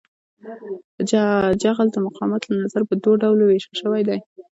[1.61, 4.19] جغل د مقاومت له نظره په دوه ډلو ویشل شوی دی